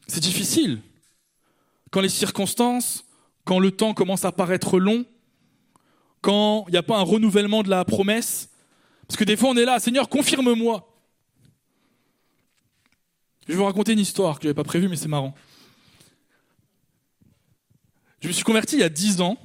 [0.08, 0.80] C'est difficile.
[1.90, 3.04] Quand les circonstances,
[3.44, 5.04] quand le temps commence à paraître long,
[6.20, 8.50] quand il n'y a pas un renouvellement de la promesse.
[9.06, 10.84] Parce que des fois on est là, Seigneur, confirme-moi.
[13.46, 15.34] Je vais vous raconter une histoire que je n'avais pas prévue, mais c'est marrant.
[18.20, 19.38] Je me suis converti il y a dix ans.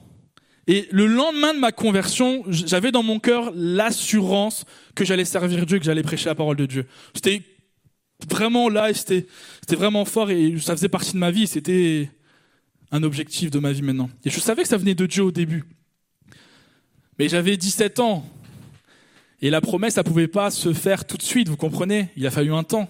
[0.67, 5.77] Et le lendemain de ma conversion, j'avais dans mon cœur l'assurance que j'allais servir Dieu,
[5.77, 6.87] que j'allais prêcher la parole de Dieu.
[7.13, 7.43] C'était
[8.29, 9.25] vraiment et c'était,
[9.75, 11.47] vraiment fort et ça faisait partie de ma vie.
[11.47, 12.09] C'était
[12.91, 14.09] un objectif de ma vie maintenant.
[14.23, 15.63] Et je savais que ça venait de Dieu au début.
[17.19, 18.25] Mais j'avais 17 ans.
[19.41, 22.09] Et la promesse, ça pouvait pas se faire tout de suite, vous comprenez?
[22.15, 22.87] Il a fallu un temps.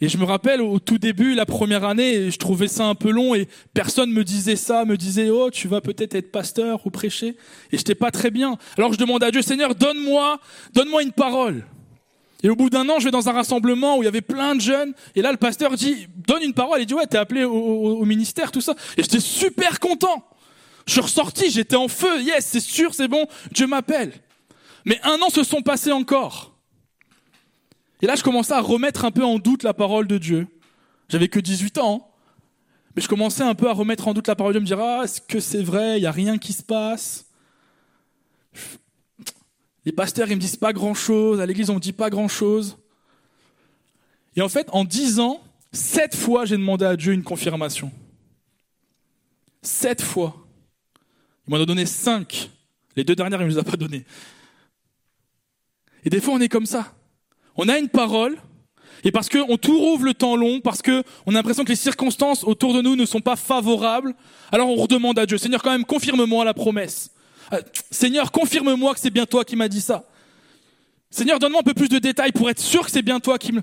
[0.00, 3.10] Et je me rappelle au tout début, la première année, je trouvais ça un peu
[3.10, 6.90] long et personne me disait ça, me disait oh tu vas peut-être être pasteur ou
[6.90, 7.36] prêcher.
[7.72, 8.58] Et j'étais pas très bien.
[8.76, 10.40] Alors je demandais à Dieu Seigneur donne-moi,
[10.74, 11.64] donne-moi une parole.
[12.44, 14.54] Et au bout d'un an, je vais dans un rassemblement où il y avait plein
[14.54, 14.92] de jeunes.
[15.14, 16.78] Et là, le pasteur dit, donne une parole.
[16.78, 18.74] Il dit, ouais, t'es appelé au, ministère, tout ça.
[18.98, 20.28] Et j'étais super content.
[20.86, 22.20] Je suis ressorti, j'étais en feu.
[22.20, 24.12] Yes, c'est sûr, c'est bon, Dieu m'appelle.
[24.84, 26.54] Mais un an se sont passés encore.
[28.02, 30.46] Et là, je commençais à remettre un peu en doute la parole de Dieu.
[31.08, 32.10] J'avais que 18 ans.
[32.94, 34.84] Mais je commençais un peu à remettre en doute la parole de Dieu, me dire,
[34.84, 35.96] ah, est-ce que c'est vrai?
[35.96, 37.24] Il n'y a rien qui se passe.
[39.84, 41.40] Les pasteurs, ils me disent pas grand-chose.
[41.40, 42.78] À l'église, on me dit pas grand-chose.
[44.36, 45.42] Et en fait, en dix ans,
[45.72, 47.92] sept fois, j'ai demandé à Dieu une confirmation.
[49.62, 50.34] Sept fois.
[51.46, 52.50] Il m'en a donné cinq.
[52.96, 54.04] Les deux dernières, il ne nous a pas donné.
[56.04, 56.94] Et des fois, on est comme ça.
[57.56, 58.36] On a une parole,
[59.04, 62.42] et parce qu'on tout rouvre le temps long, parce qu'on a l'impression que les circonstances
[62.42, 64.14] autour de nous ne sont pas favorables,
[64.50, 67.13] alors on redemande à Dieu, Seigneur, quand même, confirme-moi la promesse.
[67.52, 70.08] Euh, Seigneur, confirme-moi que c'est bien toi qui m'as dit ça.
[71.10, 73.52] Seigneur, donne-moi un peu plus de détails pour être sûr que c'est bien toi qui
[73.52, 73.62] me...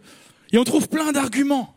[0.52, 1.76] Et on trouve plein d'arguments.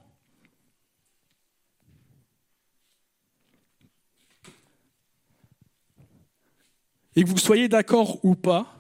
[7.17, 8.77] Et que vous soyez d'accord ou pas,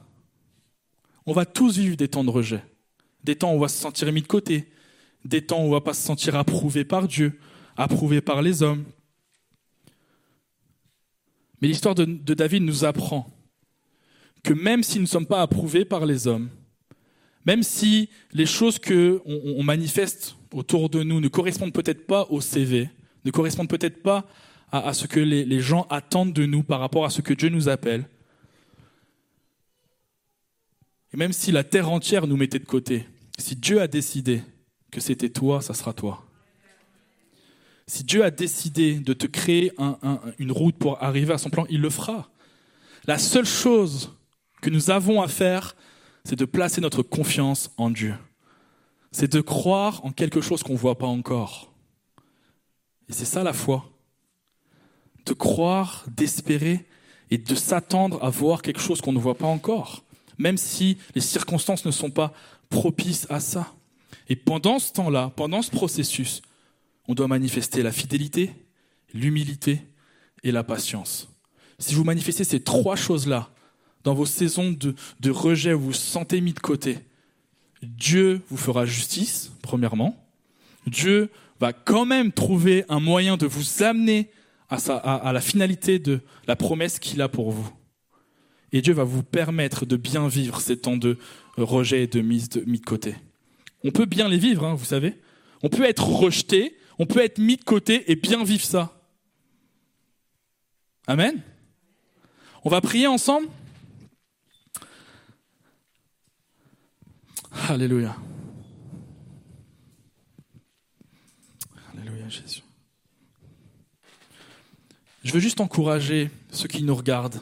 [1.26, 2.62] on va tous vivre des temps de rejet.
[3.22, 4.70] Des temps où on va se sentir mis de côté.
[5.24, 7.38] Des temps où on va pas se sentir approuvé par Dieu,
[7.76, 8.84] approuvé par les hommes.
[11.60, 13.26] Mais l'histoire de, David nous apprend
[14.42, 16.50] que même si nous ne sommes pas approuvés par les hommes,
[17.46, 22.40] même si les choses que on, manifeste autour de nous ne correspondent peut-être pas au
[22.40, 22.90] CV,
[23.24, 24.26] ne correspondent peut-être pas
[24.72, 27.48] à, ce que les, les, gens attendent de nous par rapport à ce que Dieu
[27.48, 28.08] nous appelle,
[31.12, 33.06] et même si la terre entière nous mettait de côté,
[33.38, 34.42] si Dieu a décidé
[34.90, 36.26] que c'était toi, ça sera toi.
[37.86, 39.72] Si Dieu a décidé de te créer
[40.38, 42.30] une route pour arriver à son plan, il le fera.
[43.06, 44.12] La seule chose
[44.62, 45.76] que nous avons à faire,
[46.24, 48.14] c'est de placer notre confiance en Dieu.
[49.12, 51.70] C'est de croire en quelque chose qu'on ne voit pas encore.
[53.08, 53.90] Et c'est ça la foi.
[55.26, 56.86] De croire, d'espérer
[57.30, 60.04] et de s'attendre à voir quelque chose qu'on ne voit pas encore,
[60.38, 62.32] même si les circonstances ne sont pas
[62.70, 63.72] propices à ça.
[64.28, 66.40] Et pendant ce temps-là, pendant ce processus,
[67.08, 68.50] on doit manifester la fidélité,
[69.12, 69.82] l'humilité
[70.42, 71.28] et la patience.
[71.78, 73.50] Si vous manifestez ces trois choses-là
[74.04, 76.98] dans vos saisons de, rejet où vous vous sentez mis de côté,
[77.82, 80.16] Dieu vous fera justice, premièrement.
[80.86, 84.30] Dieu va quand même trouver un moyen de vous amener
[84.68, 87.70] à, à la finalité de la promesse qu'il a pour vous.
[88.72, 91.16] Et Dieu va vous permettre de bien vivre ces temps de
[91.56, 93.14] rejet et de mise de, mis de côté.
[93.84, 95.14] On peut bien les vivre, hein, vous savez.
[95.62, 99.00] On peut être rejeté, on peut être mis de côté et bien vivre ça.
[101.06, 101.42] Amen.
[102.64, 103.48] On va prier ensemble
[107.68, 108.16] Alléluia.
[111.92, 112.62] Alléluia Jésus.
[115.22, 117.40] Je veux juste encourager ceux qui nous regardent.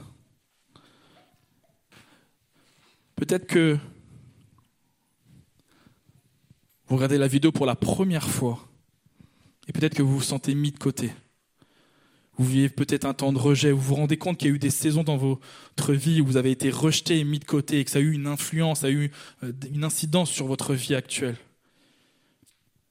[3.17, 3.79] Peut-être que
[6.87, 8.72] vous regardez la vidéo pour la première fois
[9.69, 11.13] et peut-être que vous vous sentez mis de côté.
[12.39, 14.59] Vous vivez peut-être un temps de rejet, vous vous rendez compte qu'il y a eu
[14.59, 17.85] des saisons dans votre vie où vous avez été rejeté et mis de côté et
[17.85, 19.11] que ça a eu une influence, ça a eu
[19.45, 21.37] euh, une incidence sur votre vie actuelle.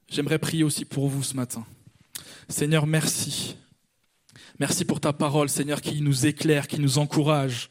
[0.10, 1.66] J'aimerais prier aussi pour vous ce matin.
[2.50, 3.56] Seigneur, merci.
[4.60, 7.70] Merci pour ta parole, Seigneur, qui nous éclaire, qui nous encourage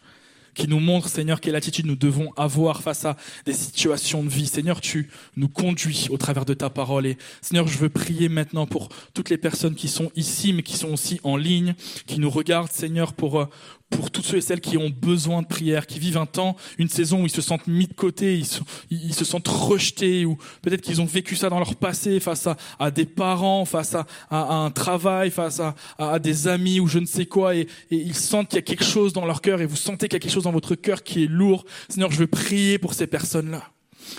[0.55, 4.47] qui nous montre, Seigneur, quelle attitude nous devons avoir face à des situations de vie.
[4.47, 7.07] Seigneur, tu nous conduis au travers de ta parole.
[7.07, 10.77] Et Seigneur, je veux prier maintenant pour toutes les personnes qui sont ici, mais qui
[10.77, 11.75] sont aussi en ligne,
[12.07, 13.49] qui nous regardent, Seigneur, pour,
[13.91, 16.89] pour tous ceux et celles qui ont besoin de prière, qui vivent un temps, une
[16.89, 18.39] saison où ils se sentent mis de côté,
[18.91, 22.49] ils se, sentent rejetés, ou peut-être qu'ils ont vécu ça dans leur passé face
[22.79, 27.07] à, des parents, face à, un travail, face à, à, des amis ou je ne
[27.07, 29.67] sais quoi, et, et ils sentent qu'il y a quelque chose dans leur cœur, et
[29.67, 31.65] vous sentez qu'il y a quelque chose dans votre cœur qui est lourd.
[31.89, 33.71] Seigneur, je veux prier pour ces personnes-là.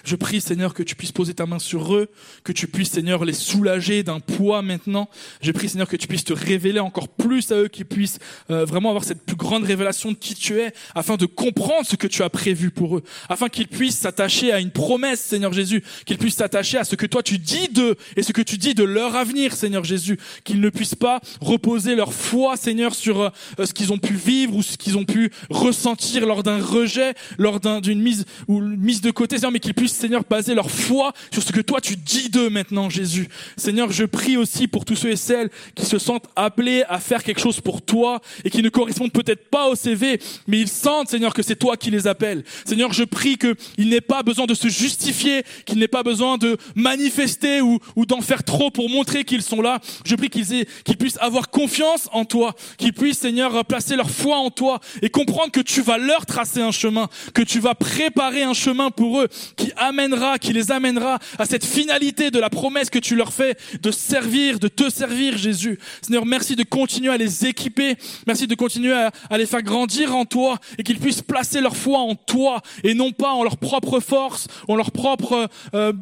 [0.03, 2.09] Je prie, Seigneur, que tu puisses poser ta main sur eux,
[2.43, 5.09] que tu puisses, Seigneur, les soulager d'un poids maintenant.
[5.41, 8.65] Je prie, Seigneur, que tu puisses te révéler encore plus à eux, qu'ils puissent euh,
[8.65, 12.07] vraiment avoir cette plus grande révélation de qui tu es, afin de comprendre ce que
[12.07, 16.17] tu as prévu pour eux, afin qu'ils puissent s'attacher à une promesse, Seigneur Jésus, qu'ils
[16.17, 18.83] puissent s'attacher à ce que toi tu dis d'eux et ce que tu dis de
[18.83, 23.73] leur avenir, Seigneur Jésus, qu'ils ne puissent pas reposer leur foi, Seigneur, sur euh, ce
[23.73, 28.01] qu'ils ont pu vivre ou ce qu'ils ont pu ressentir lors d'un rejet, lors d'une
[28.01, 31.61] mise ou mise de côté, Seigneur, mais puissent, Seigneur, baser leur foi sur ce que
[31.61, 33.27] toi tu dis d'eux maintenant, Jésus.
[33.57, 37.23] Seigneur, je prie aussi pour tous ceux et celles qui se sentent appelés à faire
[37.23, 41.09] quelque chose pour toi et qui ne correspondent peut-être pas au CV, mais ils sentent,
[41.09, 42.43] Seigneur, que c'est toi qui les appelles.
[42.65, 46.57] Seigneur, je prie qu'il n'ait pas besoin de se justifier, qu'il n'ait pas besoin de
[46.75, 49.79] manifester ou, d'en faire trop pour montrer qu'ils sont là.
[50.05, 54.37] Je prie qu'ils qu'ils puissent avoir confiance en toi, qu'ils puissent, Seigneur, placer leur foi
[54.37, 58.43] en toi et comprendre que tu vas leur tracer un chemin, que tu vas préparer
[58.43, 59.27] un chemin pour eux,
[59.61, 63.55] qui amènera, qui les amènera à cette finalité de la promesse que tu leur fais
[63.81, 65.77] de servir, de te servir, Jésus.
[66.01, 67.95] Seigneur, merci de continuer à les équiper.
[68.25, 71.99] Merci de continuer à, les faire grandir en toi et qu'ils puissent placer leur foi
[71.99, 75.93] en toi et non pas en leur propre force, en leur propre euh,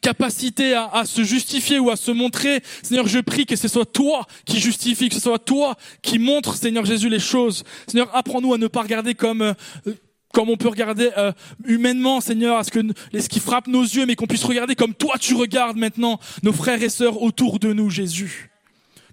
[0.00, 2.62] capacité à, à, se justifier ou à se montrer.
[2.82, 6.56] Seigneur, je prie que ce soit toi qui justifie, que ce soit toi qui montre,
[6.56, 7.62] Seigneur Jésus, les choses.
[7.86, 9.42] Seigneur, apprends-nous à ne pas regarder comme...
[9.42, 9.94] Euh,
[10.32, 11.32] comme on peut regarder euh,
[11.64, 12.80] humainement, Seigneur, à ce que
[13.12, 16.52] ce qui frappe nos yeux, mais qu'on puisse regarder comme toi tu regardes maintenant nos
[16.52, 18.50] frères et sœurs autour de nous, Jésus.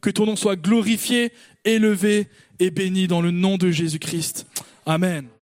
[0.01, 1.31] Que ton nom soit glorifié,
[1.65, 2.27] élevé
[2.59, 4.47] et béni dans le nom de Jésus-Christ.
[4.85, 5.29] Amen.